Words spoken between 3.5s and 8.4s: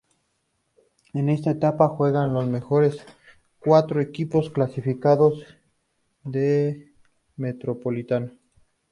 cuatro equipos clasificados del Metropolitano.